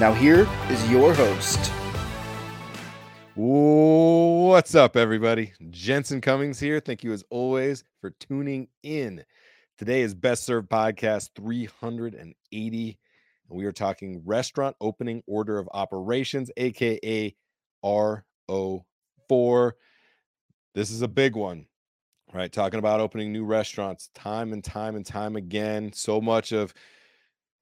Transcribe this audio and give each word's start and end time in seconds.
Now, 0.00 0.14
here 0.14 0.48
is 0.70 0.90
your 0.90 1.12
host. 1.12 1.70
What's 3.34 4.74
up, 4.74 4.96
everybody? 4.96 5.52
Jensen 5.68 6.22
Cummings 6.22 6.58
here. 6.58 6.80
Thank 6.80 7.04
you, 7.04 7.12
as 7.12 7.22
always, 7.28 7.84
for 8.00 8.08
tuning 8.08 8.68
in. 8.82 9.22
Today 9.76 10.00
is 10.00 10.14
Best 10.14 10.44
Served 10.44 10.70
Podcast 10.70 11.32
380, 11.36 12.98
and 13.50 13.58
we 13.58 13.66
are 13.66 13.72
talking 13.72 14.22
restaurant 14.24 14.74
opening 14.80 15.22
order 15.26 15.58
of 15.58 15.68
operations, 15.74 16.50
aka 16.56 17.36
RO4. 17.84 19.72
This 20.74 20.90
is 20.90 21.02
a 21.02 21.08
big 21.08 21.36
one, 21.36 21.66
right? 22.32 22.50
Talking 22.50 22.78
about 22.78 23.00
opening 23.00 23.34
new 23.34 23.44
restaurants 23.44 24.08
time 24.14 24.54
and 24.54 24.64
time 24.64 24.96
and 24.96 25.04
time 25.04 25.36
again. 25.36 25.92
So 25.92 26.22
much 26.22 26.52
of 26.52 26.72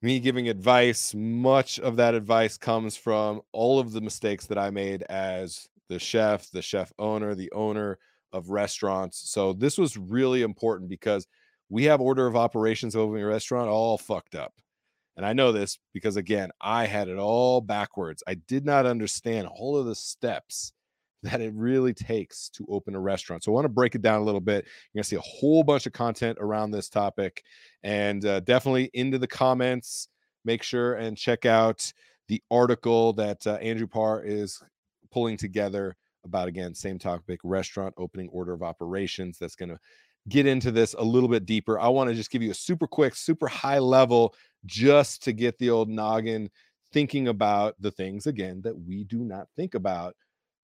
me 0.00 0.20
giving 0.20 0.48
advice, 0.48 1.14
much 1.14 1.80
of 1.80 1.96
that 1.96 2.14
advice 2.14 2.56
comes 2.56 2.96
from 2.96 3.40
all 3.52 3.80
of 3.80 3.92
the 3.92 4.00
mistakes 4.00 4.46
that 4.46 4.58
I 4.58 4.70
made 4.70 5.02
as 5.04 5.68
the 5.88 5.98
chef, 5.98 6.50
the 6.50 6.62
chef 6.62 6.92
owner, 6.98 7.34
the 7.34 7.50
owner 7.52 7.98
of 8.32 8.50
restaurants. 8.50 9.30
So 9.30 9.52
this 9.52 9.78
was 9.78 9.96
really 9.96 10.42
important 10.42 10.88
because 10.88 11.26
we 11.68 11.84
have 11.84 12.00
order 12.00 12.26
of 12.26 12.36
operations 12.36 12.94
of 12.94 13.14
a 13.14 13.26
restaurant 13.26 13.68
all 13.68 13.98
fucked 13.98 14.34
up. 14.34 14.54
And 15.16 15.26
I 15.26 15.32
know 15.32 15.50
this 15.50 15.78
because 15.92 16.16
again, 16.16 16.50
I 16.60 16.86
had 16.86 17.08
it 17.08 17.18
all 17.18 17.60
backwards. 17.60 18.22
I 18.26 18.34
did 18.34 18.64
not 18.64 18.86
understand 18.86 19.48
all 19.48 19.76
of 19.76 19.86
the 19.86 19.96
steps 19.96 20.72
that 21.22 21.40
it 21.40 21.52
really 21.54 21.92
takes 21.92 22.48
to 22.50 22.66
open 22.70 22.94
a 22.94 23.00
restaurant. 23.00 23.42
So 23.42 23.50
I 23.50 23.54
want 23.54 23.64
to 23.64 23.70
break 23.70 23.94
it 23.94 24.02
down 24.02 24.20
a 24.20 24.24
little 24.24 24.40
bit. 24.40 24.64
You're 24.64 25.00
going 25.00 25.02
to 25.02 25.08
see 25.08 25.16
a 25.16 25.20
whole 25.20 25.64
bunch 25.64 25.86
of 25.86 25.92
content 25.92 26.38
around 26.40 26.70
this 26.70 26.88
topic 26.88 27.42
and 27.82 28.24
uh, 28.24 28.40
definitely 28.40 28.90
into 28.94 29.18
the 29.18 29.26
comments. 29.26 30.08
Make 30.44 30.62
sure 30.62 30.94
and 30.94 31.16
check 31.16 31.44
out 31.44 31.92
the 32.28 32.42
article 32.50 33.12
that 33.14 33.46
uh, 33.46 33.54
Andrew 33.54 33.88
Parr 33.88 34.22
is 34.24 34.62
pulling 35.10 35.36
together 35.36 35.96
about, 36.24 36.48
again, 36.48 36.74
same 36.74 36.98
topic 36.98 37.40
restaurant 37.42 37.94
opening 37.96 38.28
order 38.28 38.52
of 38.52 38.62
operations. 38.62 39.38
That's 39.38 39.56
going 39.56 39.70
to 39.70 39.78
get 40.28 40.46
into 40.46 40.70
this 40.70 40.94
a 40.94 41.02
little 41.02 41.28
bit 41.28 41.46
deeper. 41.46 41.80
I 41.80 41.88
want 41.88 42.10
to 42.10 42.14
just 42.14 42.30
give 42.30 42.42
you 42.42 42.50
a 42.50 42.54
super 42.54 42.86
quick, 42.86 43.16
super 43.16 43.48
high 43.48 43.78
level 43.78 44.34
just 44.66 45.22
to 45.24 45.32
get 45.32 45.58
the 45.58 45.70
old 45.70 45.88
noggin 45.88 46.50
thinking 46.92 47.28
about 47.28 47.74
the 47.80 47.90
things, 47.90 48.26
again, 48.26 48.60
that 48.62 48.78
we 48.78 49.04
do 49.04 49.24
not 49.24 49.48
think 49.56 49.74
about 49.74 50.14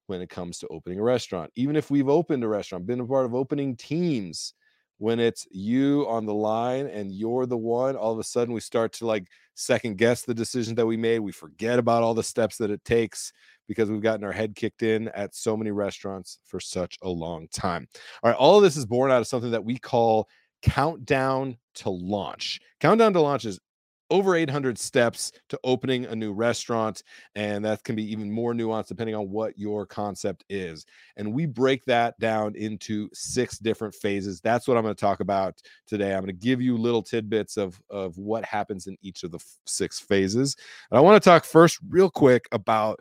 when 0.06 0.20
it 0.20 0.28
comes 0.28 0.58
to 0.58 0.68
opening 0.68 0.98
a 0.98 1.02
restaurant. 1.02 1.50
Even 1.56 1.76
if 1.76 1.90
we've 1.90 2.08
opened 2.08 2.44
a 2.44 2.48
restaurant, 2.48 2.86
been 2.86 3.00
a 3.00 3.06
part 3.06 3.26
of 3.26 3.34
opening 3.34 3.76
teams, 3.76 4.54
when 4.98 5.18
it's 5.18 5.46
you 5.50 6.06
on 6.08 6.24
the 6.24 6.34
line 6.34 6.86
and 6.86 7.12
you're 7.12 7.46
the 7.46 7.56
one, 7.56 7.96
all 7.96 8.12
of 8.12 8.18
a 8.18 8.24
sudden 8.24 8.54
we 8.54 8.60
start 8.60 8.92
to 8.92 9.06
like 9.06 9.26
second 9.54 9.98
guess 9.98 10.22
the 10.22 10.34
decision 10.34 10.74
that 10.76 10.86
we 10.86 10.96
made. 10.96 11.18
We 11.18 11.32
forget 11.32 11.78
about 11.78 12.02
all 12.02 12.14
the 12.14 12.22
steps 12.22 12.56
that 12.58 12.70
it 12.70 12.84
takes 12.84 13.32
because 13.66 13.90
we've 13.90 14.02
gotten 14.02 14.24
our 14.24 14.32
head 14.32 14.54
kicked 14.54 14.82
in 14.82 15.08
at 15.08 15.34
so 15.34 15.56
many 15.56 15.70
restaurants 15.70 16.38
for 16.44 16.60
such 16.60 16.98
a 17.02 17.08
long 17.08 17.48
time. 17.52 17.88
All 18.22 18.30
right, 18.30 18.38
all 18.38 18.56
of 18.56 18.62
this 18.62 18.76
is 18.76 18.86
born 18.86 19.10
out 19.10 19.20
of 19.20 19.26
something 19.26 19.50
that 19.50 19.64
we 19.64 19.78
call 19.78 20.28
countdown 20.62 21.56
to 21.74 21.90
launch. 21.90 22.60
Countdown 22.80 23.12
to 23.14 23.20
launch 23.20 23.44
is 23.44 23.58
over 24.14 24.36
800 24.36 24.78
steps 24.78 25.32
to 25.48 25.58
opening 25.64 26.04
a 26.06 26.14
new 26.14 26.32
restaurant 26.32 27.02
and 27.34 27.64
that 27.64 27.82
can 27.82 27.96
be 27.96 28.08
even 28.12 28.30
more 28.30 28.54
nuanced 28.54 28.86
depending 28.86 29.16
on 29.16 29.28
what 29.28 29.58
your 29.58 29.84
concept 29.84 30.44
is 30.48 30.86
and 31.16 31.32
we 31.32 31.46
break 31.46 31.84
that 31.86 32.16
down 32.20 32.54
into 32.54 33.08
six 33.12 33.58
different 33.58 33.92
phases. 33.94 34.40
That's 34.40 34.68
what 34.68 34.76
i'm 34.76 34.84
going 34.84 34.94
to 34.94 35.00
talk 35.00 35.18
about 35.18 35.60
today. 35.86 36.14
I'm 36.14 36.20
going 36.20 36.26
to 36.26 36.44
give 36.44 36.60
you 36.60 36.76
little 36.76 37.02
tidbits 37.02 37.56
of 37.56 37.80
of 37.90 38.16
what 38.16 38.44
happens 38.44 38.86
in 38.86 38.96
each 39.02 39.24
of 39.24 39.32
the 39.32 39.38
f- 39.38 39.56
six 39.66 39.98
phases 39.98 40.56
and 40.90 40.98
i 40.98 41.00
want 41.00 41.20
to 41.20 41.28
talk 41.28 41.44
first 41.44 41.78
real 41.88 42.10
quick 42.10 42.46
about 42.52 43.00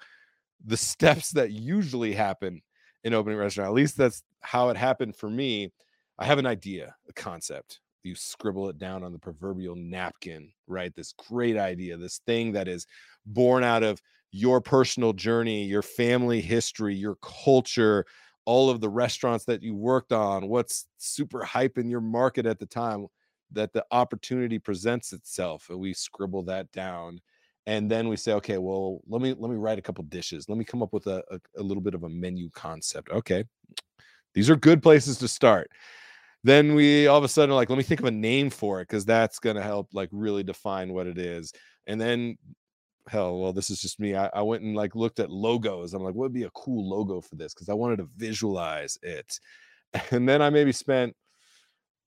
the 0.66 0.78
steps 0.78 1.31
that 1.31 1.51
usually 1.51 2.13
happen 2.13 2.62
in 3.03 3.13
opening 3.13 3.38
a 3.38 3.41
restaurant. 3.41 3.68
At 3.68 3.74
least 3.74 3.97
that's 3.97 4.24
how 4.41 4.69
it 4.69 4.78
happened 4.78 5.16
for 5.16 5.30
me. 5.30 5.72
I 6.18 6.25
have 6.25 6.40
an 6.40 6.45
idea 6.45 6.95
a 7.09 7.13
concept 7.13 7.80
you 8.03 8.16
scribble 8.16 8.69
it 8.69 8.78
down 8.78 9.03
on 9.03 9.14
the 9.14 9.19
proverbial 9.19 9.75
napkin, 9.75 10.52
right? 10.68 10.94
This 10.96 11.14
great 11.14 11.58
idea, 11.58 11.97
this 11.97 12.22
thing 12.25 12.52
that 12.53 12.68
is 12.68 12.86
born 13.25 13.64
out 13.64 13.84
of 13.84 14.02
your 14.31 14.62
personal 14.62 15.14
journey, 15.14 15.64
your 15.64 15.81
family 15.81 16.42
history, 16.42 16.96
your 16.96 17.16
culture, 17.22 18.06
all 18.46 18.69
of 18.69 18.81
the 18.81 18.90
restaurants 18.90 19.46
that 19.46 19.62
you 19.62 19.75
worked 19.75 20.12
on, 20.12 20.47
what's 20.47 20.88
super 20.97 21.44
hype 21.44 21.78
in 21.78 21.90
your 21.90 22.02
market 22.02 22.46
at 22.46 22.59
the 22.59 22.66
time 22.66 23.08
that 23.52 23.72
the 23.74 23.86
opportunity 23.92 24.59
presents 24.59 25.13
itself 25.13 25.69
and 25.69 25.80
we 25.80 25.94
scribble 25.94 26.42
that 26.44 26.72
down 26.72 27.22
and 27.68 27.90
then 27.90 28.09
we 28.09 28.18
say 28.18 28.34
okay 28.34 28.58
well 28.58 29.00
let 29.08 29.22
me 29.22 29.36
let 29.38 29.50
me 29.50 29.58
write 29.58 29.78
a 29.78 29.81
couple 29.81 30.03
dishes. 30.06 30.50
Let 30.50 30.58
me 30.58 30.66
come 30.66 30.81
up 30.81 30.92
with 30.92 31.08
a, 31.08 31.24
a, 31.31 31.40
a 31.58 31.63
little 31.63 31.81
bit 31.81 31.94
of 31.94 32.03
a 32.03 32.09
menu 32.09 32.50
concept. 32.50 33.09
Okay 33.12 33.46
these 34.34 34.50
are 34.50 34.56
good 34.56 34.81
places 34.81 35.18
to 35.19 35.28
start 35.28 35.69
then 36.44 36.76
we 36.76 37.08
all 37.08 37.18
of 37.18 37.24
a 37.24 37.30
sudden 37.30 37.56
like 37.56 37.70
let 37.70 37.78
me 37.78 37.84
think 37.84 38.02
of 38.02 38.06
a 38.06 38.12
name 38.12 38.50
for 38.50 38.81
it 38.81 38.88
because 38.88 39.06
that's 39.06 39.40
going 39.40 39.56
to 39.56 39.62
help 39.62 39.90
like 39.94 40.09
really 40.12 40.44
define 40.44 40.94
what 40.94 41.08
it 41.08 41.18
is. 41.18 41.54
And 41.88 42.00
then 42.00 42.38
hell 43.08 43.40
well 43.40 43.52
this 43.52 43.70
is 43.70 43.81
just 43.81 44.00
me 44.00 44.16
I, 44.16 44.30
I, 44.34 44.42
went 44.42 44.64
and 44.64 44.76
like 44.76 44.96
looked 44.96 45.20
at 45.20 45.30
logos 45.30 45.94
i'm 45.94 46.02
like 46.02 46.16
what 46.16 46.24
would 46.24 46.34
be 46.34 46.44
a 46.44 46.50
cool 46.52 46.90
logo 46.90 47.20
for 47.20 47.36
this? 47.36 47.54
Because 47.54 47.70
i 47.70 47.74
wanted 47.74 47.98
to 47.98 48.09
visualize 48.16 48.98
it. 49.02 49.40
And 50.12 50.28
then 50.28 50.42
i 50.42 50.50
maybe 50.50 50.72
spent 50.72 51.16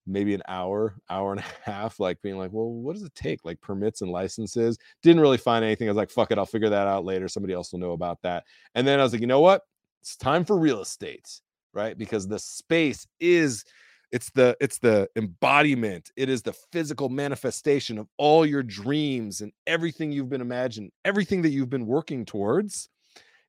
maybe 0.07 0.35
an 0.35 0.43
hour 0.49 0.95
hour 1.11 1.33
and 1.33 1.41
a 1.41 1.45
half 1.71 2.01
like 2.01 2.21
being 2.23 2.39
like 2.39 2.53
well 2.53 2.71
what 2.71 2.95
does 2.95 3.03
it 3.03 3.15
take? 3.15 3.45
Like 3.45 3.61
permits 3.61 4.03
and 4.03 4.11
licenses. 4.11 4.79
Didn't 5.03 5.21
really 5.21 5.39
find 5.39 5.65
anything 5.65 5.89
i 5.89 5.91
was 5.91 5.97
like 5.97 6.11
fuck 6.11 6.31
it 6.31 6.39
i'll 6.39 6.47
figure 6.47 6.71
that 6.71 6.89
out 6.89 7.05
later 7.05 7.29
somebody 7.29 7.55
else 7.55 7.73
will 7.73 7.81
know 7.81 7.93
about 7.93 8.21
that. 8.23 8.45
And 8.75 8.87
then 8.87 9.01
i 9.01 9.03
was 9.03 9.13
like 9.13 9.21
you 9.21 9.27
know 9.27 9.41
what? 9.41 9.63
It's 10.03 10.17
time 10.17 10.45
for 10.45 10.59
real 10.59 10.81
estate 10.81 11.41
right? 11.77 11.97
Because 11.97 12.27
the 12.27 12.39
space 12.39 13.07
is 13.21 13.63
it's 14.13 14.31
the 14.31 14.57
it's 14.61 14.79
the 14.79 15.09
embodiment. 15.17 16.11
It 16.17 16.29
is 16.29 16.43
the 16.43 16.55
physical 16.73 17.09
manifestation 17.09 17.99
of 17.99 18.09
all 18.19 18.47
your 18.47 18.63
dreams 18.63 19.41
and 19.41 19.53
everything 19.67 20.13
you've 20.13 20.29
been 20.29 20.41
imagined, 20.41 20.93
everything 21.05 21.43
that 21.43 21.51
you've 21.51 21.71
been 21.71 21.87
working 21.87 22.25
towards 22.25 22.89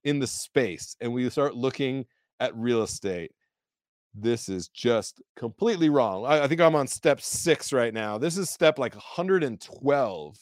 in 0.03 0.19
the 0.19 0.27
space 0.27 0.95
and 1.01 1.13
we 1.13 1.29
start 1.29 1.55
looking 1.55 2.05
at 2.39 2.55
real 2.55 2.83
estate. 2.83 3.31
This 4.13 4.49
is 4.49 4.69
just 4.69 5.21
completely 5.35 5.89
wrong. 5.89 6.25
I, 6.25 6.43
I 6.43 6.47
think 6.47 6.61
i'm 6.61 6.75
on 6.75 6.87
step 6.87 7.21
six 7.21 7.71
right 7.71 7.93
now. 7.93 8.17
This 8.17 8.37
is 8.37 8.49
step 8.49 8.79
like 8.79 8.95
112 8.95 10.37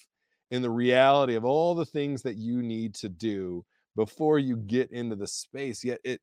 in 0.52 0.62
the 0.62 0.70
reality 0.70 1.36
of 1.36 1.44
all 1.44 1.76
the 1.76 1.86
things 1.86 2.22
that 2.22 2.38
you 2.38 2.62
need 2.62 2.94
to 2.96 3.10
do 3.10 3.66
before 3.96 4.40
you 4.40 4.58
get 4.58 4.92
into 4.92 5.16
the 5.16 5.28
space 5.28 5.84
yet 5.84 6.00
it 6.04 6.22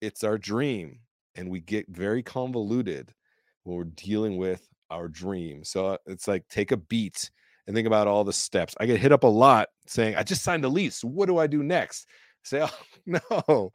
it's 0.00 0.24
our 0.24 0.38
dream 0.38 0.98
and 1.36 1.48
we 1.48 1.60
get 1.60 1.86
very 1.88 2.22
convoluted 2.22 3.12
when 3.64 3.76
we're 3.76 3.84
dealing 3.84 4.36
with 4.36 4.66
our 4.90 5.08
dream. 5.08 5.64
So 5.64 5.98
it's 6.06 6.28
like 6.28 6.48
take 6.48 6.72
a 6.72 6.76
beat 6.76 7.30
and 7.66 7.74
think 7.74 7.86
about 7.86 8.08
all 8.08 8.24
the 8.24 8.32
steps. 8.32 8.74
I 8.80 8.86
get 8.86 9.00
hit 9.00 9.12
up 9.12 9.24
a 9.24 9.28
lot 9.28 9.68
saying, 9.86 10.16
I 10.16 10.22
just 10.22 10.42
signed 10.42 10.64
a 10.64 10.68
lease. 10.68 11.04
What 11.04 11.26
do 11.26 11.38
I 11.38 11.46
do 11.46 11.62
next? 11.62 12.06
I 12.08 12.48
say, 12.48 12.68
oh, 12.68 13.20
no, 13.40 13.70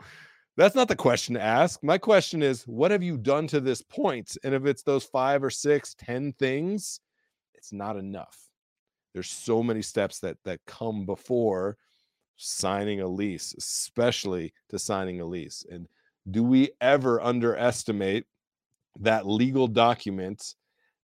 that's 0.58 0.76
not 0.76 0.88
the 0.88 0.96
question 0.96 1.36
to 1.36 1.42
ask. 1.42 1.82
My 1.84 1.98
question 1.98 2.42
is, 2.42 2.64
what 2.64 2.92
have 2.92 3.04
you 3.04 3.18
done 3.18 3.48
to 3.48 3.60
this 3.60 3.82
point? 3.82 4.38
And 4.44 4.54
if 4.54 4.66
it's 4.66 4.84
those 4.84 5.06
five 5.06 5.44
or 5.44 5.50
six, 5.50 5.96
ten 5.98 6.34
things, 6.34 7.00
it's 7.54 7.74
not 7.74 7.98
enough. 7.98 8.38
There's 9.14 9.30
so 9.30 9.64
many 9.64 9.82
steps 9.82 10.20
that 10.20 10.38
that 10.44 10.60
come 10.68 11.06
before 11.06 11.78
signing 12.38 13.02
a 13.02 13.08
lease, 13.08 13.56
especially 13.58 14.54
to 14.70 14.80
signing 14.80 15.22
a 15.22 15.26
lease. 15.26 15.66
And 15.70 15.88
do 16.30 16.44
we 16.44 16.72
ever 16.82 17.22
underestimate 17.22 18.26
that 19.00 19.28
legal 19.28 19.68
document 19.68 20.56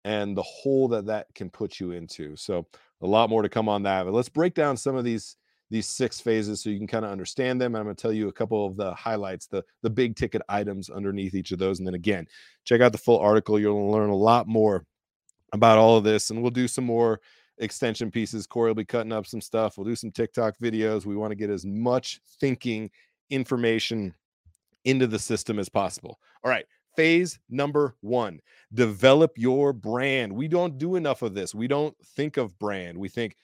and 0.04 0.36
the 0.36 0.42
hole 0.42 0.88
that 0.88 1.06
that 1.06 1.26
can 1.34 1.50
put 1.50 1.80
you 1.80 1.92
into. 1.92 2.36
So 2.36 2.66
a 3.02 3.06
lot 3.06 3.30
more 3.30 3.42
to 3.42 3.48
come 3.48 3.68
on 3.68 3.82
that. 3.84 4.04
But 4.04 4.14
let's 4.14 4.28
break 4.28 4.54
down 4.54 4.76
some 4.76 4.96
of 4.96 5.04
these 5.04 5.36
these 5.70 5.86
six 5.86 6.18
phases 6.18 6.62
so 6.62 6.70
you 6.70 6.78
can 6.78 6.86
kind 6.86 7.04
of 7.04 7.10
understand 7.10 7.60
them. 7.60 7.74
And 7.74 7.80
I'm 7.80 7.84
going 7.84 7.94
to 7.94 8.00
tell 8.00 8.12
you 8.12 8.28
a 8.28 8.32
couple 8.32 8.66
of 8.66 8.76
the 8.76 8.94
highlights, 8.94 9.46
the 9.46 9.64
the 9.82 9.90
big 9.90 10.16
ticket 10.16 10.42
items 10.48 10.88
underneath 10.88 11.34
each 11.34 11.52
of 11.52 11.58
those. 11.58 11.78
And 11.78 11.86
then 11.86 11.94
again, 11.94 12.26
check 12.64 12.80
out 12.80 12.92
the 12.92 12.98
full 12.98 13.18
article. 13.18 13.58
You'll 13.58 13.90
learn 13.90 14.10
a 14.10 14.16
lot 14.16 14.48
more 14.48 14.84
about 15.52 15.78
all 15.78 15.96
of 15.96 16.04
this, 16.04 16.30
and 16.30 16.42
we'll 16.42 16.50
do 16.50 16.68
some 16.68 16.84
more 16.84 17.20
extension 17.58 18.10
pieces. 18.10 18.46
Corey 18.46 18.70
will 18.70 18.74
be 18.74 18.84
cutting 18.84 19.12
up 19.12 19.26
some 19.26 19.40
stuff. 19.40 19.76
We'll 19.76 19.86
do 19.86 19.96
some 19.96 20.10
TikTok 20.10 20.54
videos. 20.62 21.06
We 21.06 21.16
want 21.16 21.32
to 21.32 21.36
get 21.36 21.50
as 21.50 21.66
much 21.66 22.20
thinking 22.40 22.90
information 23.30 24.14
into 24.84 25.06
the 25.06 25.18
system 25.18 25.58
as 25.58 25.68
possible. 25.68 26.18
All 26.44 26.50
right. 26.50 26.64
Phase 26.98 27.38
number 27.48 27.94
one 28.00 28.40
develop 28.74 29.38
your 29.38 29.72
brand. 29.72 30.32
We 30.32 30.48
don't 30.48 30.78
do 30.78 30.96
enough 30.96 31.22
of 31.22 31.32
this. 31.32 31.54
We 31.54 31.68
don't 31.68 31.94
think 32.04 32.36
of 32.36 32.58
brand. 32.58 32.98
We 32.98 33.08
think 33.08 33.36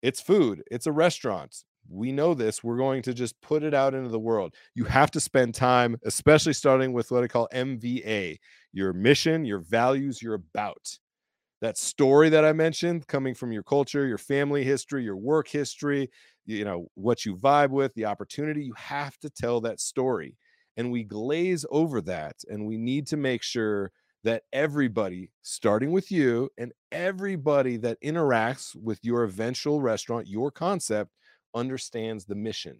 it's 0.00 0.20
food, 0.20 0.62
it's 0.70 0.86
a 0.86 0.92
restaurant. 0.92 1.64
We 1.88 2.12
know 2.12 2.34
this. 2.34 2.62
We're 2.62 2.76
going 2.76 3.02
to 3.02 3.12
just 3.12 3.34
put 3.40 3.64
it 3.64 3.74
out 3.74 3.94
into 3.94 4.10
the 4.10 4.20
world. 4.20 4.54
You 4.76 4.84
have 4.84 5.10
to 5.10 5.18
spend 5.18 5.56
time, 5.56 5.96
especially 6.04 6.52
starting 6.52 6.92
with 6.92 7.10
what 7.10 7.24
I 7.24 7.26
call 7.26 7.48
MVA 7.52 8.38
your 8.72 8.92
mission, 8.92 9.44
your 9.44 9.58
values, 9.58 10.22
your 10.22 10.34
about. 10.34 10.96
That 11.62 11.78
story 11.78 12.28
that 12.28 12.44
I 12.44 12.52
mentioned 12.52 13.08
coming 13.08 13.34
from 13.34 13.50
your 13.50 13.64
culture, 13.64 14.06
your 14.06 14.18
family 14.18 14.62
history, 14.62 15.02
your 15.02 15.16
work 15.16 15.48
history, 15.48 16.10
you 16.46 16.64
know, 16.64 16.86
what 16.94 17.26
you 17.26 17.34
vibe 17.34 17.70
with, 17.70 17.92
the 17.94 18.04
opportunity, 18.04 18.62
you 18.62 18.74
have 18.76 19.18
to 19.18 19.30
tell 19.30 19.60
that 19.62 19.80
story 19.80 20.36
and 20.76 20.90
we 20.90 21.04
glaze 21.04 21.64
over 21.70 22.00
that 22.00 22.36
and 22.48 22.66
we 22.66 22.76
need 22.76 23.06
to 23.08 23.16
make 23.16 23.42
sure 23.42 23.92
that 24.22 24.42
everybody 24.52 25.30
starting 25.42 25.92
with 25.92 26.10
you 26.10 26.50
and 26.58 26.72
everybody 26.92 27.76
that 27.78 28.00
interacts 28.02 28.76
with 28.76 28.98
your 29.02 29.24
eventual 29.24 29.80
restaurant 29.80 30.26
your 30.26 30.50
concept 30.50 31.10
understands 31.54 32.24
the 32.24 32.34
mission 32.34 32.76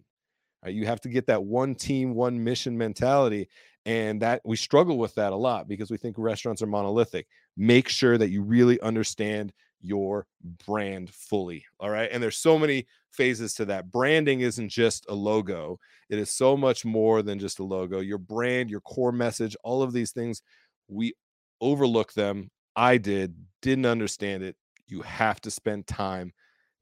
right? 0.63 0.73
you 0.73 0.85
have 0.85 1.01
to 1.01 1.09
get 1.09 1.27
that 1.27 1.43
one 1.43 1.75
team 1.75 2.13
one 2.13 2.43
mission 2.43 2.77
mentality 2.77 3.47
and 3.85 4.21
that 4.21 4.41
we 4.45 4.55
struggle 4.55 4.97
with 4.97 5.13
that 5.15 5.33
a 5.33 5.35
lot 5.35 5.67
because 5.67 5.89
we 5.89 5.97
think 5.97 6.15
restaurants 6.17 6.61
are 6.61 6.67
monolithic 6.67 7.27
make 7.57 7.89
sure 7.89 8.17
that 8.17 8.29
you 8.29 8.41
really 8.43 8.79
understand 8.81 9.51
your 9.81 10.27
brand 10.65 11.09
fully. 11.09 11.65
All 11.79 11.89
right. 11.89 12.09
And 12.11 12.21
there's 12.21 12.37
so 12.37 12.57
many 12.57 12.87
phases 13.11 13.53
to 13.55 13.65
that. 13.65 13.91
Branding 13.91 14.41
isn't 14.41 14.69
just 14.69 15.05
a 15.09 15.13
logo, 15.13 15.79
it 16.09 16.19
is 16.19 16.31
so 16.31 16.55
much 16.55 16.85
more 16.85 17.21
than 17.21 17.39
just 17.39 17.59
a 17.59 17.63
logo. 17.63 17.99
Your 17.99 18.17
brand, 18.17 18.69
your 18.69 18.81
core 18.81 19.11
message, 19.11 19.55
all 19.63 19.81
of 19.81 19.93
these 19.93 20.11
things, 20.11 20.41
we 20.87 21.13
overlook 21.59 22.13
them. 22.13 22.49
I 22.75 22.97
did, 22.97 23.35
didn't 23.61 23.85
understand 23.85 24.43
it. 24.43 24.55
You 24.87 25.01
have 25.01 25.41
to 25.41 25.51
spend 25.51 25.87
time 25.87 26.33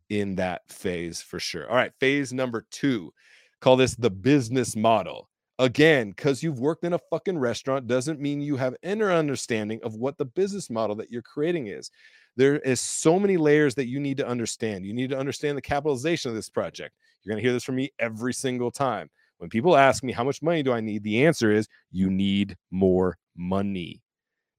in 0.10 0.36
that 0.36 0.62
phase 0.70 1.22
for 1.22 1.40
sure. 1.40 1.70
All 1.70 1.76
right. 1.76 1.92
Phase 2.00 2.34
number 2.34 2.66
two, 2.72 3.14
call 3.62 3.76
this 3.76 3.96
the 3.96 4.10
business 4.10 4.76
model. 4.76 5.29
Again, 5.60 6.10
because 6.12 6.42
you've 6.42 6.60
worked 6.60 6.86
in 6.86 6.94
a 6.94 7.00
fucking 7.12 7.38
restaurant 7.38 7.86
doesn't 7.86 8.20
mean 8.20 8.40
you 8.42 8.56
have 8.56 8.76
inner 8.82 9.12
understanding 9.12 9.80
of 9.84 9.96
what 9.96 10.18
the 10.18 10.26
business 10.26 10.70
model 10.70 10.96
that 10.96 11.12
you're 11.12 11.22
creating 11.22 11.68
is 11.68 11.92
there 12.40 12.60
is 12.60 12.80
so 12.80 13.20
many 13.20 13.36
layers 13.36 13.76
that 13.76 13.88
you 13.88 14.00
need 14.00 14.16
to 14.16 14.26
understand. 14.26 14.86
You 14.86 14.94
need 14.94 15.10
to 15.10 15.18
understand 15.18 15.58
the 15.58 15.62
capitalization 15.62 16.30
of 16.30 16.36
this 16.36 16.48
project. 16.48 16.96
You're 17.22 17.34
going 17.34 17.44
to 17.44 17.46
hear 17.46 17.54
this 17.54 17.66
from 17.66 17.76
me 17.76 17.92
every 18.00 18.34
single 18.34 18.72
time. 18.72 19.10
When 19.40 19.50
people 19.50 19.76
ask 19.76 20.06
me, 20.06 20.14
how 20.14 20.24
much 20.24 20.42
money 20.42 20.64
do 20.64 20.72
I 20.72 20.80
need? 20.80 21.04
The 21.04 21.26
answer 21.26 21.52
is 21.52 21.68
you 21.92 22.10
need 22.10 22.56
more 22.72 23.18
money. 23.36 24.02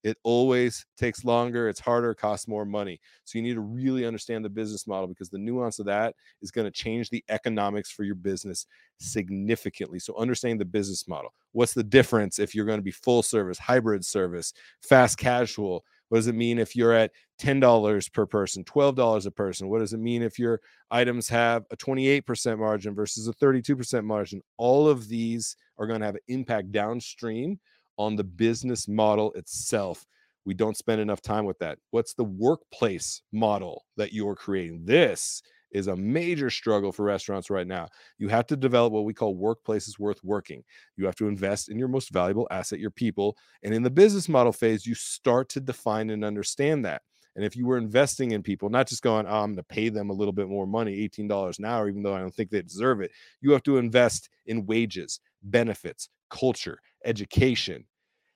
It 0.03 0.17
always 0.23 0.87
takes 0.97 1.25
longer, 1.25 1.69
it's 1.69 1.81
harder, 1.81 2.13
it 2.13 2.17
costs 2.17 2.49
more 2.49 2.65
money. 2.65 3.01
So 3.25 3.39
you 3.39 3.43
need 3.43 3.55
to 3.55 3.61
really 3.61 4.07
understand 4.07 4.45
the 4.45 4.51
business 4.51 4.87
model 4.87 5.07
because 5.07 5.29
the 5.29 5.39
nuance 5.39 5.79
of 5.79 5.87
that 5.87 6.15
is 6.41 6.51
going 6.51 6.65
to 6.65 6.71
change 6.71 7.11
the 7.11 7.23
economics 7.29 7.91
for 7.91 8.05
your 8.05 8.15
business 8.15 8.67
significantly. 8.99 9.99
So 9.99 10.17
understanding 10.17 10.59
the 10.59 10.65
business 10.65 11.07
model. 11.07 11.35
What's 11.53 11.75
the 11.75 11.85
difference 11.85 12.39
if 12.39 12.55
you're 12.55 12.67
going 12.67 12.79
to 12.79 12.83
be 12.83 12.91
full 12.91 13.23
service, 13.23 13.59
hybrid 13.59 14.05
service, 14.05 14.55
fast 14.81 15.19
casual? 15.19 15.85
What 16.09 16.19
does 16.19 16.27
it 16.27 16.35
mean 16.35 16.59
if 16.59 16.75
you're 16.75 16.93
at 16.93 17.13
$10 17.41 18.13
per 18.13 18.27
person, 18.27 18.65
$12 18.65 19.27
a 19.27 19.31
person? 19.31 19.69
What 19.69 19.79
does 19.79 19.93
it 19.93 20.01
mean 20.01 20.23
if 20.23 20.39
your 20.39 20.61
items 20.91 21.29
have 21.29 21.65
a 21.71 21.77
28% 21.77 22.59
margin 22.59 22.95
versus 22.95 23.29
a 23.29 23.33
32% 23.33 24.05
margin? 24.05 24.43
All 24.57 24.89
of 24.89 25.09
these 25.09 25.57
are 25.79 25.87
going 25.87 26.01
to 26.01 26.07
have 26.07 26.17
an 26.17 26.23
impact 26.29 26.73
downstream 26.73 27.61
on 28.01 28.17
the 28.17 28.25
business 28.25 28.89
model 28.89 29.31
itself. 29.35 30.07
We 30.47 30.55
don't 30.55 30.77
spend 30.77 31.03
enough 31.03 31.21
time 31.21 31.45
with 31.45 31.59
that. 31.59 31.79
What's 31.91 32.15
the 32.15 32.25
workplace 32.25 33.21
model 33.31 33.85
that 33.99 34.15
you're 34.15 34.35
creating? 34.35 34.87
This 34.87 35.43
is 35.71 35.87
a 35.87 35.95
major 35.95 36.49
struggle 36.49 36.93
for 36.93 37.05
restaurants 37.05 37.51
right 37.51 37.67
now. 37.67 37.89
You 38.19 38.29
have 38.29 38.47
to 38.47 38.57
develop 38.57 38.95
what 38.95 39.05
we 39.05 39.13
call 39.13 39.37
workplaces 39.37 39.99
worth 39.99 40.19
working. 40.25 40.65
You 40.97 41.05
have 41.05 41.15
to 41.17 41.29
invest 41.29 41.69
in 41.69 41.79
your 41.79 41.89
most 41.89 42.11
valuable 42.11 42.49
asset, 42.51 42.81
your 42.81 42.91
people. 42.91 43.37
And 43.63 43.75
in 43.75 43.83
the 43.83 43.91
business 43.91 44.31
model 44.31 44.53
phase, 44.53 44.87
you 44.87 44.95
start 44.95 45.51
to 45.51 45.61
define 45.61 46.09
and 46.09 46.25
understand 46.25 46.87
that. 46.87 47.03
And 47.37 47.45
if 47.45 47.55
you 47.55 47.67
were 47.67 47.77
investing 47.77 48.33
in 48.33 48.43
people, 48.43 48.71
not 48.71 48.89
just 48.89 49.03
going, 49.03 49.27
oh, 49.27 49.43
I'm 49.43 49.53
going 49.53 49.57
to 49.57 49.63
pay 49.65 49.91
them 49.91 50.09
a 50.09 50.15
little 50.15 50.33
bit 50.33 50.49
more 50.49 50.67
money, 50.67 51.07
$18 51.07 51.59
an 51.59 51.65
hour, 51.67 51.89
even 51.89 52.03
though 52.03 52.15
I 52.15 52.21
don't 52.21 52.35
think 52.35 52.51
they 52.51 52.63
deserve 52.63 53.03
it, 53.03 53.13
you 53.43 53.53
have 53.53 53.63
to 53.65 53.77
invest 53.77 54.31
in 54.47 54.67
wages, 54.67 55.21
benefits, 55.43 56.09
culture, 56.31 56.79
education. 57.05 57.85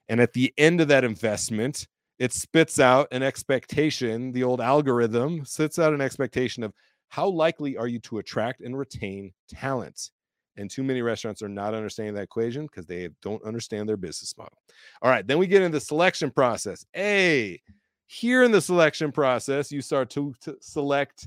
And 0.08 0.20
at 0.20 0.32
the 0.32 0.52
end 0.58 0.80
of 0.80 0.88
that 0.88 1.04
investment, 1.04 1.86
it 2.18 2.32
spits 2.32 2.78
out 2.78 3.08
an 3.10 3.22
expectation. 3.22 4.32
The 4.32 4.44
old 4.44 4.60
algorithm 4.60 5.44
spits 5.44 5.78
out 5.78 5.92
an 5.92 6.00
expectation 6.00 6.62
of 6.62 6.72
how 7.08 7.28
likely 7.28 7.76
are 7.76 7.88
you 7.88 7.98
to 8.00 8.18
attract 8.18 8.60
and 8.60 8.76
retain 8.76 9.32
talent? 9.48 10.10
And 10.56 10.70
too 10.70 10.84
many 10.84 11.02
restaurants 11.02 11.42
are 11.42 11.48
not 11.48 11.74
understanding 11.74 12.14
that 12.14 12.22
equation 12.22 12.66
because 12.66 12.86
they 12.86 13.08
don't 13.22 13.42
understand 13.44 13.88
their 13.88 13.96
business 13.96 14.36
model. 14.36 14.56
All 15.02 15.10
right, 15.10 15.26
then 15.26 15.38
we 15.38 15.46
get 15.46 15.62
into 15.62 15.78
the 15.78 15.84
selection 15.84 16.30
process. 16.30 16.84
A 16.96 17.60
here 18.06 18.44
in 18.44 18.52
the 18.52 18.60
selection 18.60 19.10
process, 19.10 19.72
you 19.72 19.82
start 19.82 20.10
to, 20.10 20.34
to 20.42 20.56
select 20.60 21.26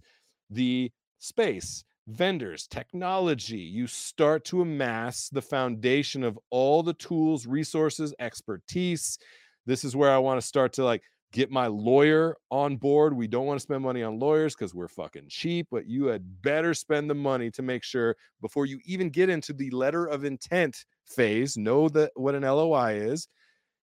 the 0.50 0.92
space, 1.20 1.84
vendors, 2.08 2.68
technology. 2.68 3.60
You 3.60 3.86
start 3.88 4.46
to 4.46 4.62
amass 4.62 5.30
the 5.30 5.42
foundation 5.42 6.24
of 6.24 6.40
all 6.50 6.82
the 6.82 6.94
tools, 6.94 7.46
resources, 7.46 8.14
expertise. 8.20 9.20
This 9.66 9.84
is 9.84 9.96
where 9.96 10.12
I 10.12 10.18
want 10.18 10.40
to 10.40 10.48
start 10.48 10.74
to 10.74 10.86
like 10.86 11.04
get 11.34 11.52
my 11.52 11.68
lawyer 11.68 12.38
on 12.50 12.78
board. 12.78 13.16
We 13.16 13.28
don't 13.28 13.46
want 13.46 13.60
to 13.60 13.64
spend 13.64 13.84
money 13.84 14.02
on 14.02 14.20
lawyers 14.20 14.56
because 14.56 14.74
we're 14.74 14.88
fucking 14.88 15.28
cheap, 15.28 15.68
but 15.70 15.86
you 15.86 16.06
had 16.06 16.42
better 16.42 16.74
spend 16.74 17.10
the 17.10 17.16
money 17.16 17.52
to 17.52 17.62
make 17.62 17.84
sure 17.84 18.16
before 18.42 18.66
you 18.66 18.80
even 18.86 19.10
get 19.10 19.30
into 19.30 19.52
the 19.52 19.70
letter 19.72 20.06
of 20.06 20.24
intent 20.24 20.86
phase, 21.06 21.58
know 21.58 21.90
that 21.90 22.12
what 22.16 22.36
an 22.36 22.44
LOI 22.44 22.96
is. 22.96 23.28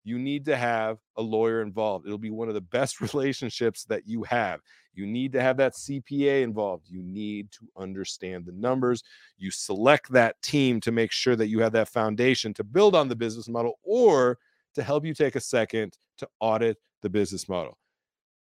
You 0.05 0.19
need 0.19 0.45
to 0.45 0.57
have 0.57 0.99
a 1.17 1.23
lawyer 1.23 1.63
involved. 1.63 2.07
It'll 2.07 2.19
be 2.19 2.31
one 2.31 2.49
of 2.49 2.55
the 2.55 2.61
best 2.61 3.01
relationships 3.13 3.85
that 3.87 4.07
you 4.07 4.23
have. 4.25 4.61
You 4.93 5.07
need 5.07 5.33
to 5.33 5.41
have 5.41 5.57
that 5.57 5.75
CPA 5.75 6.43
involved. 6.43 6.89
You 6.89 7.03
need 7.03 7.51
to 7.53 7.67
understand 7.77 8.47
the 8.47 8.53
numbers. 8.53 9.03
You 9.39 9.51
select 9.51 10.13
that 10.13 10.41
team 10.43 10.81
to 10.83 10.93
make 10.93 11.11
sure 11.11 11.37
that 11.37 11.49
you 11.49 11.61
have 11.61 11.73
that 11.73 11.89
foundation 11.89 12.55
to 12.55 12.65
build 12.65 12.95
on 12.95 13.09
the 13.09 13.17
business 13.17 13.49
model 13.49 13.79
or 13.83 14.39
to 14.75 14.83
help 14.83 15.05
you 15.05 15.15
take 15.15 15.37
a 15.37 15.41
second 15.41 15.97
to 16.19 16.29
audit 16.39 16.77
the 17.03 17.09
business 17.11 17.49
model. 17.49 17.79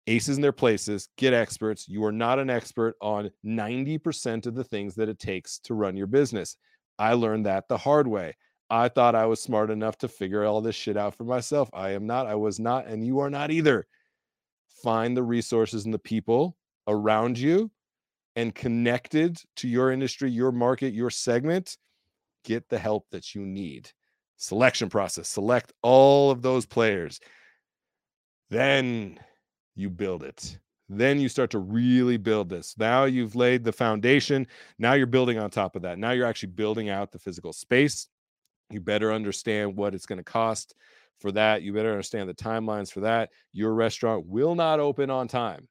Aces 0.07 0.37
in 0.37 0.43
their 0.43 0.53
places, 0.53 1.09
get 1.17 1.35
experts. 1.35 1.89
You 1.89 2.05
are 2.05 2.13
not 2.13 2.39
an 2.39 2.49
expert 2.49 2.97
on 3.03 3.31
90% 3.45 4.47
of 4.47 4.55
the 4.55 4.65
things 4.65 4.95
that 4.95 5.09
it 5.09 5.19
takes 5.19 5.59
to 5.61 5.75
run 5.75 5.97
your 5.97 6.07
business. 6.07 6.57
I 6.99 7.13
learned 7.13 7.47
that 7.47 7.69
the 7.69 7.77
hard 7.77 8.09
way. 8.09 8.35
I 8.71 8.89
thought 8.89 9.15
I 9.15 9.27
was 9.27 9.41
smart 9.41 9.71
enough 9.71 9.97
to 9.99 10.09
figure 10.09 10.45
all 10.45 10.61
this 10.61 10.77
shit 10.77 10.97
out 10.97 11.15
for 11.15 11.25
myself. 11.25 11.71
I 11.73 11.91
am 11.91 12.07
not. 12.07 12.27
I 12.27 12.35
was 12.35 12.61
not. 12.61 12.87
And 12.87 13.07
you 13.07 13.21
are 13.21 13.31
not 13.31 13.51
either. 13.51 13.87
Find 14.83 15.17
the 15.17 15.23
resources 15.23 15.85
and 15.85 15.95
the 15.95 15.99
people 15.99 16.57
around 16.87 17.39
you 17.39 17.71
and 18.37 18.55
connected 18.55 19.43
to 19.57 19.69
your 19.69 19.91
industry, 19.91 20.31
your 20.31 20.53
market, 20.53 20.93
your 20.93 21.11
segment. 21.11 21.77
Get 22.45 22.69
the 22.69 22.79
help 22.79 23.07
that 23.11 23.35
you 23.35 23.45
need. 23.45 23.91
Selection 24.37 24.89
process. 24.89 25.29
Select 25.29 25.73
all 25.83 26.31
of 26.31 26.43
those 26.43 26.67
players. 26.67 27.21
Then 28.51 29.19
you 29.75 29.91
build 29.91 30.23
it. 30.23 30.59
Then 30.89 31.21
you 31.21 31.29
start 31.29 31.51
to 31.51 31.59
really 31.59 32.17
build 32.17 32.49
this. 32.49 32.75
Now 32.79 33.05
you've 33.05 33.35
laid 33.35 33.65
the 33.65 33.73
foundation. 33.73 34.47
Now 34.79 34.95
you're 34.95 35.07
building 35.07 35.39
on 35.39 35.51
top 35.51 35.77
of 35.77 35.83
that. 35.83 35.99
Now 35.99 36.13
you're 36.13 36.27
actually 36.27 36.51
building 36.51 36.89
out 36.89 37.13
the 37.13 37.19
physical 37.19 37.53
space. 37.53 38.09
You 38.71 38.81
better 38.81 39.13
understand 39.13 39.77
what 39.77 39.95
it's 39.95 40.07
going 40.07 40.19
to 40.19 40.25
cost 40.25 40.75
for 41.19 41.33
that. 41.33 41.63
You 41.63 41.73
better 41.73 41.91
understand 41.91 42.29
the 42.29 42.35
timelines 42.35 42.93
for 42.93 43.01
that. 43.01 43.31
Your 43.53 43.75
restaurant 43.75 44.27
will 44.27 44.55
not 44.55 44.81
open 44.81 45.11
on 45.11 45.29
time. 45.29 45.69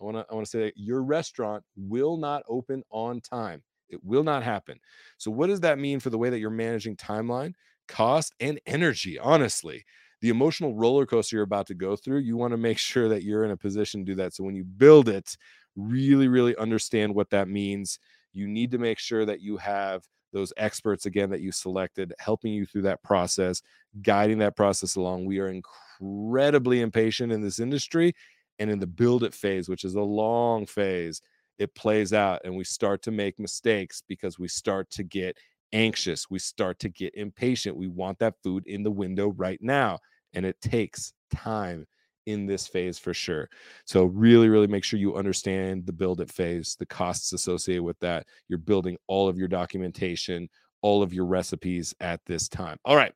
I 0.00 0.04
want 0.04 0.16
to 0.16 0.26
I 0.30 0.34
want 0.34 0.46
to 0.46 0.50
say 0.50 0.60
that 0.60 0.76
your 0.76 1.02
restaurant 1.02 1.64
will 1.76 2.16
not 2.16 2.42
open 2.48 2.82
on 2.90 3.20
time. 3.20 3.62
It 3.88 4.02
will 4.04 4.24
not 4.24 4.42
happen. 4.42 4.78
So 5.16 5.30
what 5.30 5.46
does 5.46 5.60
that 5.60 5.78
mean 5.78 6.00
for 6.00 6.10
the 6.10 6.18
way 6.18 6.30
that 6.30 6.38
you're 6.38 6.50
managing 6.50 6.96
timeline, 6.96 7.54
cost 7.88 8.34
and 8.40 8.60
energy, 8.66 9.18
honestly? 9.18 9.84
the 10.20 10.28
emotional 10.28 10.74
roller 10.74 11.06
coaster 11.06 11.36
you're 11.36 11.44
about 11.44 11.66
to 11.66 11.74
go 11.74 11.96
through, 11.96 12.18
you 12.18 12.36
want 12.36 12.52
to 12.52 12.56
make 12.56 12.78
sure 12.92 13.08
that 13.08 13.22
you're 13.22 13.44
in 13.44 13.50
a 13.50 13.56
position 13.56 14.00
to 14.00 14.12
do 14.12 14.16
that. 14.16 14.34
So 14.34 14.44
when 14.44 14.54
you 14.54 14.64
build 14.64 15.08
it, 15.08 15.36
really, 15.76 16.28
really 16.28 16.56
understand 16.56 17.14
what 17.14 17.30
that 17.30 17.48
means. 17.48 17.98
You 18.32 18.48
need 18.48 18.70
to 18.72 18.78
make 18.78 18.98
sure 18.98 19.24
that 19.24 19.40
you 19.40 19.56
have 19.58 20.04
those 20.32 20.52
experts 20.56 21.06
again 21.06 21.30
that 21.30 21.40
you 21.40 21.52
selected 21.52 22.12
helping 22.18 22.52
you 22.52 22.66
through 22.66 22.82
that 22.82 23.02
process, 23.02 23.62
guiding 24.02 24.38
that 24.38 24.56
process 24.56 24.96
along. 24.96 25.24
We 25.26 25.38
are 25.38 25.48
incredibly 25.48 26.80
impatient 26.80 27.32
in 27.32 27.40
this 27.42 27.58
industry 27.60 28.14
And 28.58 28.70
in 28.70 28.78
the 28.78 28.86
build 28.86 29.22
it 29.22 29.34
phase, 29.34 29.68
which 29.68 29.84
is 29.84 29.94
a 29.94 30.00
long 30.02 30.66
phase, 30.66 31.20
it 31.58 31.74
plays 31.74 32.12
out 32.12 32.40
and 32.44 32.56
we 32.56 32.64
start 32.64 33.02
to 33.02 33.10
make 33.10 33.38
mistakes 33.38 34.02
because 34.06 34.38
we 34.38 34.48
start 34.48 34.90
to 34.92 35.04
get 35.04 35.36
anxious. 35.72 36.30
We 36.30 36.38
start 36.38 36.78
to 36.80 36.88
get 36.88 37.14
impatient. 37.14 37.76
We 37.76 37.88
want 37.88 38.18
that 38.20 38.34
food 38.42 38.64
in 38.66 38.82
the 38.82 38.90
window 38.90 39.28
right 39.28 39.60
now. 39.60 39.98
And 40.32 40.44
it 40.46 40.60
takes 40.60 41.12
time 41.30 41.86
in 42.26 42.46
this 42.46 42.66
phase 42.66 42.98
for 42.98 43.14
sure. 43.14 43.48
So 43.84 44.04
really, 44.04 44.48
really 44.48 44.66
make 44.66 44.84
sure 44.84 44.98
you 44.98 45.16
understand 45.16 45.86
the 45.86 45.92
build 45.92 46.20
it 46.20 46.30
phase, 46.30 46.76
the 46.78 46.86
costs 46.86 47.32
associated 47.32 47.82
with 47.82 47.98
that. 48.00 48.26
You're 48.48 48.58
building 48.58 48.96
all 49.06 49.28
of 49.28 49.38
your 49.38 49.48
documentation, 49.48 50.48
all 50.82 51.02
of 51.02 51.14
your 51.14 51.24
recipes 51.24 51.94
at 52.00 52.20
this 52.26 52.48
time. 52.48 52.78
All 52.84 52.96
right. 52.96 53.12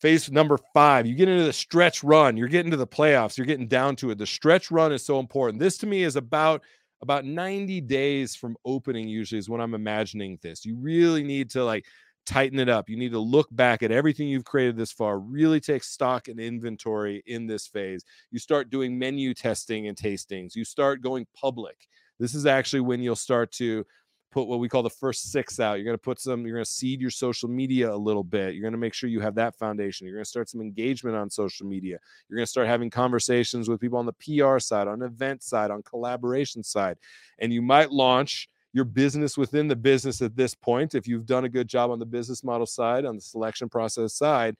Phase 0.00 0.30
number 0.30 0.58
five, 0.72 1.06
you 1.06 1.14
get 1.14 1.28
into 1.28 1.44
the 1.44 1.52
stretch 1.52 2.02
run. 2.02 2.36
You're 2.36 2.48
getting 2.48 2.70
to 2.70 2.76
the 2.76 2.86
playoffs. 2.86 3.36
You're 3.36 3.46
getting 3.46 3.68
down 3.68 3.96
to 3.96 4.10
it. 4.10 4.18
The 4.18 4.26
stretch 4.26 4.70
run 4.70 4.92
is 4.92 5.04
so 5.04 5.20
important. 5.20 5.60
This 5.60 5.76
to 5.78 5.86
me 5.86 6.02
is 6.02 6.16
about 6.16 6.62
about 7.02 7.24
90 7.24 7.80
days 7.82 8.36
from 8.36 8.56
opening 8.64 9.08
usually 9.08 9.38
is 9.38 9.48
when 9.48 9.60
I'm 9.60 9.74
imagining 9.74 10.38
this. 10.42 10.66
You 10.66 10.76
really 10.76 11.22
need 11.22 11.50
to 11.50 11.64
like 11.64 11.86
tighten 12.26 12.58
it 12.58 12.68
up. 12.68 12.88
You 12.88 12.96
need 12.96 13.12
to 13.12 13.18
look 13.18 13.48
back 13.50 13.82
at 13.82 13.90
everything 13.90 14.28
you've 14.28 14.44
created 14.44 14.76
this 14.76 14.92
far, 14.92 15.18
really 15.18 15.60
take 15.60 15.82
stock 15.82 16.28
and 16.28 16.38
inventory 16.38 17.22
in 17.26 17.46
this 17.46 17.66
phase. 17.66 18.04
You 18.30 18.38
start 18.38 18.70
doing 18.70 18.98
menu 18.98 19.34
testing 19.34 19.88
and 19.88 19.96
tastings. 19.96 20.54
You 20.54 20.64
start 20.64 21.02
going 21.02 21.26
public. 21.34 21.88
This 22.18 22.34
is 22.34 22.46
actually 22.46 22.80
when 22.80 23.02
you'll 23.02 23.16
start 23.16 23.50
to 23.52 23.84
put 24.30 24.46
what 24.46 24.60
we 24.60 24.68
call 24.68 24.82
the 24.82 24.90
first 24.90 25.32
six 25.32 25.58
out. 25.58 25.74
You're 25.74 25.84
going 25.84 25.94
to 25.96 25.98
put 25.98 26.20
some, 26.20 26.46
you're 26.46 26.54
going 26.54 26.64
to 26.64 26.70
seed 26.70 27.00
your 27.00 27.10
social 27.10 27.48
media 27.48 27.92
a 27.92 27.96
little 27.96 28.22
bit. 28.22 28.54
You're 28.54 28.62
going 28.62 28.72
to 28.72 28.78
make 28.78 28.94
sure 28.94 29.10
you 29.10 29.20
have 29.20 29.34
that 29.34 29.56
foundation. 29.56 30.06
You're 30.06 30.16
going 30.16 30.24
to 30.24 30.30
start 30.30 30.48
some 30.48 30.60
engagement 30.60 31.16
on 31.16 31.28
social 31.30 31.66
media. 31.66 31.98
You're 32.28 32.36
going 32.36 32.46
to 32.46 32.50
start 32.50 32.68
having 32.68 32.90
conversations 32.90 33.68
with 33.68 33.80
people 33.80 33.98
on 33.98 34.06
the 34.06 34.12
PR 34.12 34.58
side, 34.60 34.86
on 34.86 35.02
event 35.02 35.42
side, 35.42 35.70
on 35.70 35.82
collaboration 35.82 36.62
side. 36.62 36.98
And 37.40 37.52
you 37.52 37.62
might 37.62 37.90
launch 37.90 38.48
your 38.72 38.84
business 38.84 39.36
within 39.36 39.68
the 39.68 39.76
business 39.76 40.22
at 40.22 40.36
this 40.36 40.54
point. 40.54 40.94
If 40.94 41.08
you've 41.08 41.26
done 41.26 41.44
a 41.44 41.48
good 41.48 41.68
job 41.68 41.90
on 41.90 41.98
the 41.98 42.06
business 42.06 42.44
model 42.44 42.66
side, 42.66 43.04
on 43.04 43.16
the 43.16 43.22
selection 43.22 43.68
process 43.68 44.14
side, 44.14 44.56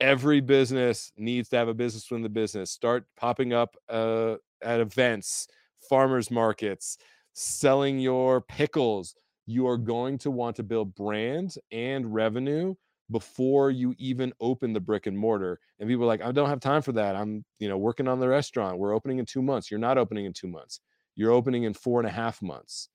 every 0.00 0.40
business 0.40 1.12
needs 1.16 1.48
to 1.50 1.56
have 1.56 1.68
a 1.68 1.74
business 1.74 2.10
within 2.10 2.22
the 2.22 2.28
business. 2.28 2.70
Start 2.70 3.06
popping 3.16 3.52
up 3.52 3.76
uh, 3.88 4.36
at 4.62 4.80
events, 4.80 5.48
farmers 5.88 6.30
markets, 6.30 6.98
selling 7.32 7.98
your 7.98 8.40
pickles, 8.40 9.14
you 9.46 9.66
are 9.66 9.76
going 9.76 10.18
to 10.18 10.30
want 10.30 10.56
to 10.56 10.62
build 10.62 10.94
brand 10.94 11.56
and 11.70 12.14
revenue 12.14 12.74
before 13.10 13.70
you 13.70 13.94
even 13.98 14.32
open 14.40 14.72
the 14.72 14.80
brick 14.80 15.06
and 15.06 15.16
mortar. 15.16 15.60
And 15.78 15.88
people 15.88 16.04
are 16.04 16.08
like, 16.08 16.22
I 16.22 16.32
don't 16.32 16.48
have 16.48 16.60
time 16.60 16.80
for 16.80 16.92
that. 16.92 17.16
I'm, 17.16 17.44
you 17.58 17.68
know, 17.68 17.76
working 17.76 18.08
on 18.08 18.18
the 18.18 18.28
restaurant. 18.28 18.78
We're 18.78 18.94
opening 18.94 19.18
in 19.18 19.26
two 19.26 19.42
months. 19.42 19.70
You're 19.70 19.80
not 19.80 19.98
opening 19.98 20.24
in 20.24 20.32
two 20.32 20.48
months. 20.48 20.80
You're 21.14 21.32
opening 21.32 21.64
in 21.64 21.74
four 21.74 22.00
and 22.00 22.08
a 22.08 22.12
half 22.12 22.40
months. 22.40 22.88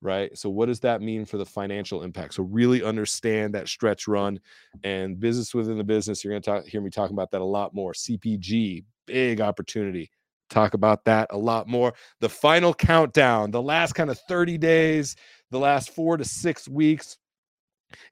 Right. 0.00 0.36
So, 0.38 0.48
what 0.48 0.66
does 0.66 0.80
that 0.80 1.02
mean 1.02 1.24
for 1.24 1.38
the 1.38 1.46
financial 1.46 2.02
impact? 2.02 2.34
So, 2.34 2.44
really 2.44 2.84
understand 2.84 3.54
that 3.54 3.68
stretch 3.68 4.06
run 4.06 4.38
and 4.84 5.18
business 5.18 5.54
within 5.54 5.76
the 5.76 5.84
business. 5.84 6.22
You're 6.22 6.38
going 6.38 6.62
to 6.62 6.70
hear 6.70 6.80
me 6.80 6.90
talking 6.90 7.16
about 7.16 7.32
that 7.32 7.40
a 7.40 7.44
lot 7.44 7.74
more. 7.74 7.92
CPG, 7.92 8.84
big 9.06 9.40
opportunity 9.40 10.10
talk 10.48 10.74
about 10.74 11.04
that 11.04 11.28
a 11.30 11.36
lot 11.36 11.68
more. 11.68 11.94
The 12.20 12.28
final 12.28 12.74
countdown, 12.74 13.50
the 13.50 13.62
last 13.62 13.94
kind 13.94 14.10
of 14.10 14.18
30 14.28 14.58
days, 14.58 15.16
the 15.50 15.58
last 15.58 15.90
four 15.90 16.16
to 16.16 16.24
six 16.24 16.68
weeks, 16.68 17.16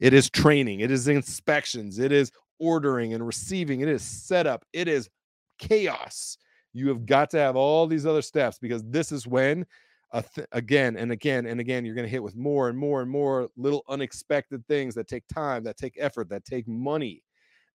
it 0.00 0.14
is 0.14 0.30
training, 0.30 0.80
it 0.80 0.90
is 0.90 1.08
inspections, 1.08 1.98
it 1.98 2.12
is 2.12 2.32
ordering 2.58 3.12
and 3.12 3.26
receiving, 3.26 3.80
it 3.80 3.88
is 3.88 4.02
setup, 4.02 4.64
it 4.72 4.88
is 4.88 5.08
chaos. 5.58 6.38
You 6.72 6.88
have 6.88 7.06
got 7.06 7.30
to 7.30 7.38
have 7.38 7.56
all 7.56 7.86
these 7.86 8.06
other 8.06 8.22
steps 8.22 8.58
because 8.58 8.82
this 8.84 9.12
is 9.12 9.26
when, 9.26 9.66
th- 10.34 10.46
again 10.52 10.96
and 10.96 11.12
again 11.12 11.46
and 11.46 11.60
again, 11.60 11.84
you're 11.84 11.94
going 11.94 12.06
to 12.06 12.10
hit 12.10 12.22
with 12.22 12.36
more 12.36 12.68
and 12.68 12.78
more 12.78 13.02
and 13.02 13.10
more 13.10 13.48
little 13.56 13.84
unexpected 13.88 14.66
things 14.66 14.94
that 14.94 15.08
take 15.08 15.26
time, 15.28 15.64
that 15.64 15.76
take 15.76 15.94
effort, 15.98 16.28
that 16.30 16.44
take 16.44 16.66
money 16.68 17.22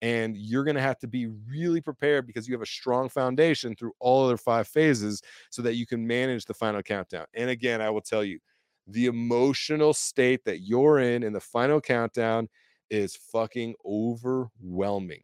and 0.01 0.37
you're 0.37 0.63
going 0.63 0.75
to 0.75 0.81
have 0.81 0.99
to 0.99 1.07
be 1.07 1.27
really 1.27 1.81
prepared 1.81 2.25
because 2.25 2.47
you 2.47 2.53
have 2.53 2.61
a 2.61 2.65
strong 2.65 3.09
foundation 3.09 3.75
through 3.75 3.91
all 3.99 4.25
other 4.25 4.37
five 4.37 4.67
phases 4.67 5.21
so 5.49 5.61
that 5.61 5.75
you 5.75 5.85
can 5.85 6.05
manage 6.05 6.45
the 6.45 6.53
final 6.53 6.81
countdown. 6.81 7.25
And 7.33 7.49
again, 7.49 7.81
I 7.81 7.89
will 7.89 8.01
tell 8.01 8.23
you, 8.23 8.39
the 8.87 9.05
emotional 9.05 9.93
state 9.93 10.43
that 10.45 10.61
you're 10.61 10.99
in 10.99 11.23
in 11.23 11.33
the 11.33 11.39
final 11.39 11.81
countdown 11.81 12.47
is 12.89 13.15
fucking 13.15 13.75
overwhelming. 13.85 15.23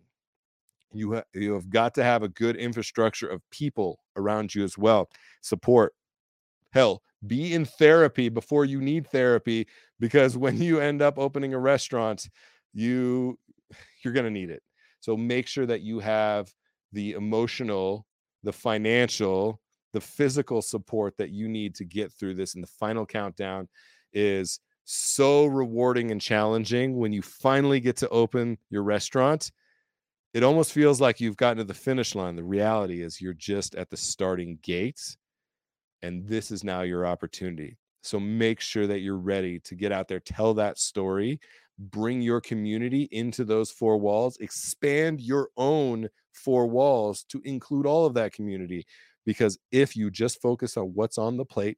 You, 0.93 1.15
ha- 1.15 1.23
you 1.33 1.53
have 1.53 1.69
got 1.69 1.95
to 1.95 2.03
have 2.03 2.23
a 2.23 2.29
good 2.29 2.57
infrastructure 2.57 3.27
of 3.27 3.41
people 3.49 3.99
around 4.17 4.53
you 4.53 4.63
as 4.63 4.77
well. 4.77 5.09
Support. 5.41 5.93
Hell, 6.75 7.01
be 7.25 7.53
in 7.53 7.63
therapy 7.63 8.27
before 8.27 8.65
you 8.65 8.81
need 8.81 9.07
therapy 9.07 9.65
because 9.99 10.37
when 10.37 10.61
you 10.61 10.79
end 10.79 11.01
up 11.01 11.17
opening 11.17 11.53
a 11.53 11.59
restaurant, 11.59 12.29
you 12.73 13.39
you're 14.03 14.13
going 14.13 14.25
to 14.25 14.29
need 14.31 14.51
it. 14.51 14.61
So 14.99 15.15
make 15.17 15.47
sure 15.47 15.65
that 15.65 15.81
you 15.81 15.99
have 15.99 16.51
the 16.91 17.13
emotional, 17.13 18.05
the 18.43 18.53
financial, 18.53 19.59
the 19.93 20.01
physical 20.01 20.61
support 20.61 21.15
that 21.17 21.31
you 21.31 21.47
need 21.47 21.75
to 21.75 21.85
get 21.85 22.11
through 22.11 22.35
this. 22.35 22.53
And 22.53 22.63
the 22.63 22.71
final 22.79 23.05
countdown 23.05 23.67
is 24.13 24.59
so 24.83 25.45
rewarding 25.45 26.11
and 26.11 26.21
challenging 26.21 26.97
when 26.97 27.13
you 27.13 27.21
finally 27.21 27.79
get 27.79 27.97
to 27.97 28.09
open 28.09 28.57
your 28.69 28.83
restaurant. 28.83 29.51
It 30.33 30.43
almost 30.43 30.73
feels 30.73 30.99
like 30.99 31.21
you've 31.21 31.37
gotten 31.37 31.59
to 31.59 31.63
the 31.63 31.73
finish 31.73 32.13
line. 32.13 32.35
The 32.35 32.43
reality 32.43 33.01
is 33.01 33.21
you're 33.21 33.33
just 33.33 33.75
at 33.75 33.89
the 33.89 33.97
starting 33.97 34.59
gates, 34.61 35.17
and 36.01 36.27
this 36.27 36.51
is 36.51 36.63
now 36.63 36.81
your 36.81 37.05
opportunity. 37.05 37.77
So 38.01 38.19
make 38.19 38.61
sure 38.61 38.85
that 38.87 38.99
you're 38.99 39.17
ready 39.17 39.59
to 39.61 39.75
get 39.75 39.91
out 39.91 40.07
there, 40.07 40.19
tell 40.19 40.53
that 40.55 40.77
story, 40.77 41.39
bring 41.77 42.21
your 42.21 42.39
community 42.39 43.07
into 43.11 43.43
those 43.43 43.71
four 43.71 43.97
walls, 43.97 44.37
expand 44.37 45.21
your 45.21 45.49
own 45.57 46.07
four 46.31 46.67
walls 46.67 47.23
to 47.29 47.41
include 47.45 47.85
all 47.85 48.05
of 48.05 48.13
that 48.13 48.33
community. 48.33 48.85
Because 49.25 49.57
if 49.71 49.95
you 49.95 50.11
just 50.11 50.41
focus 50.41 50.77
on 50.77 50.91
what's 50.93 51.17
on 51.17 51.35
the 51.37 51.45
plate 51.45 51.77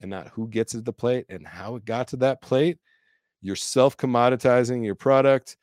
and 0.00 0.10
not 0.10 0.28
who 0.28 0.46
gets 0.48 0.74
at 0.74 0.84
the 0.84 0.92
plate 0.92 1.26
and 1.28 1.46
how 1.46 1.76
it 1.76 1.84
got 1.84 2.08
to 2.08 2.16
that 2.18 2.40
plate, 2.40 2.78
you're 3.42 3.56
self 3.56 3.96
commoditizing 3.96 4.84
your 4.84 4.94
product, 4.94 5.56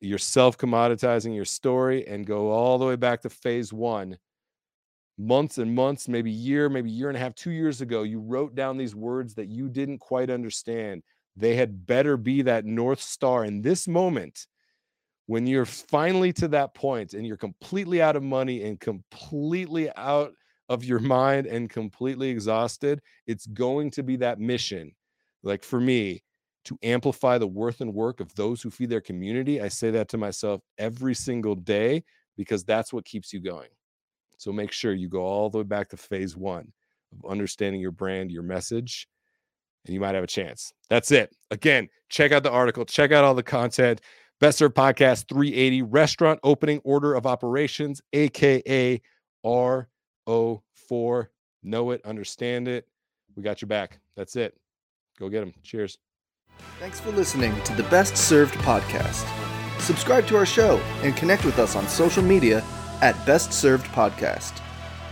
you're 0.00 0.18
self 0.18 0.58
commoditizing 0.58 1.34
your 1.34 1.44
story, 1.44 2.06
and 2.06 2.26
go 2.26 2.50
all 2.50 2.78
the 2.78 2.84
way 2.84 2.96
back 2.96 3.22
to 3.22 3.30
phase 3.30 3.72
one. 3.72 4.18
Months 5.18 5.58
and 5.58 5.74
months, 5.74 6.08
maybe 6.08 6.30
year, 6.30 6.68
maybe 6.68 6.90
year 6.90 7.08
and 7.08 7.16
a 7.16 7.20
half, 7.20 7.34
two 7.34 7.50
years 7.50 7.80
ago, 7.80 8.02
you 8.02 8.20
wrote 8.20 8.54
down 8.54 8.76
these 8.76 8.94
words 8.94 9.34
that 9.34 9.48
you 9.48 9.68
didn't 9.68 9.98
quite 9.98 10.30
understand 10.30 11.02
they 11.36 11.54
had 11.54 11.86
better 11.86 12.16
be 12.16 12.42
that 12.42 12.64
North 12.64 13.00
Star 13.00 13.44
in 13.44 13.60
this 13.60 13.86
moment 13.86 14.46
when 15.26 15.46
you're 15.46 15.66
finally 15.66 16.32
to 16.32 16.48
that 16.48 16.74
point 16.74 17.12
and 17.14 17.26
you're 17.26 17.36
completely 17.36 18.00
out 18.00 18.16
of 18.16 18.22
money 18.22 18.62
and 18.62 18.80
completely 18.80 19.90
out 19.96 20.32
of 20.68 20.84
your 20.84 20.98
mind 21.00 21.46
and 21.46 21.68
completely 21.68 22.30
exhausted, 22.30 23.00
it's 23.26 23.46
going 23.46 23.90
to 23.90 24.02
be 24.02 24.16
that 24.16 24.38
mission. 24.38 24.92
Like 25.42 25.64
for 25.64 25.80
me, 25.80 26.22
to 26.64 26.78
amplify 26.82 27.38
the 27.38 27.46
worth 27.46 27.80
and 27.80 27.94
work 27.94 28.18
of 28.18 28.34
those 28.34 28.60
who 28.60 28.70
feed 28.70 28.90
their 28.90 29.00
community. 29.00 29.60
I 29.60 29.68
say 29.68 29.92
that 29.92 30.08
to 30.08 30.18
myself 30.18 30.60
every 30.78 31.14
single 31.14 31.54
day 31.54 32.02
because 32.36 32.64
that's 32.64 32.92
what 32.92 33.04
keeps 33.04 33.32
you 33.32 33.40
going. 33.40 33.68
So 34.36 34.52
make 34.52 34.72
sure 34.72 34.92
you 34.92 35.08
go 35.08 35.22
all 35.22 35.50
the 35.50 35.58
way 35.58 35.64
back 35.64 35.88
to 35.90 35.96
phase 35.96 36.36
one 36.36 36.72
of 37.12 37.30
understanding 37.30 37.80
your 37.80 37.90
brand, 37.90 38.30
your 38.30 38.42
message, 38.42 39.08
and 39.84 39.94
you 39.94 40.00
might 40.00 40.14
have 40.14 40.24
a 40.24 40.28
chance. 40.28 40.72
That's 40.90 41.10
it. 41.10 41.34
Again, 41.50 41.88
check 42.08 42.32
out 42.32 42.42
the 42.42 42.50
article, 42.50 42.84
check 42.84 43.12
out 43.12 43.24
all 43.24 43.34
the 43.34 43.42
content. 43.42 44.00
Best 44.38 44.58
Served 44.58 44.74
Podcast 44.74 45.28
380 45.28 45.82
Restaurant 45.82 46.38
Opening 46.42 46.80
Order 46.84 47.14
of 47.14 47.26
Operations, 47.26 48.02
aka 48.12 49.00
RO4. 49.44 51.26
Know 51.62 51.90
it, 51.90 52.04
understand 52.04 52.68
it. 52.68 52.86
We 53.34 53.42
got 53.42 53.62
your 53.62 53.68
back. 53.68 53.98
That's 54.14 54.36
it. 54.36 54.54
Go 55.18 55.30
get 55.30 55.40
them. 55.40 55.54
Cheers. 55.62 55.98
Thanks 56.78 57.00
for 57.00 57.10
listening 57.12 57.58
to 57.62 57.74
the 57.74 57.82
Best 57.84 58.16
Served 58.16 58.54
Podcast. 58.56 59.26
Subscribe 59.80 60.26
to 60.26 60.36
our 60.36 60.46
show 60.46 60.78
and 61.02 61.16
connect 61.16 61.44
with 61.44 61.58
us 61.58 61.74
on 61.76 61.88
social 61.88 62.22
media 62.22 62.62
at 63.02 63.24
Best 63.26 63.52
Served 63.52 63.86
Podcast. 63.86 64.60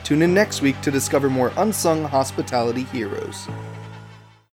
Tune 0.03 0.23
in 0.23 0.35
next 0.35 0.63
week 0.63 0.81
to 0.83 0.91
discover 0.91 1.31
more 1.31 1.53
unsung 1.57 2.05
hospitality 2.05 2.85
heroes. 2.85 3.49